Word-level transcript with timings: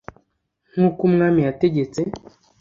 nk 0.71 0.79
uko 0.87 1.01
umwami 1.09 1.39
yategetse 1.47 1.99